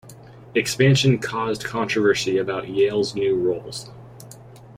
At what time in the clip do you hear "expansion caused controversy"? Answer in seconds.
0.55-2.39